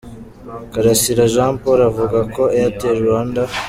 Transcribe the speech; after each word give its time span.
Karasira 0.71 1.23
Jean 1.33 1.53
Paul 1.61 1.79
avuga 1.89 2.19
ko 2.35 2.41
Airtel 2.57 2.95
Rwanda. 3.05 3.41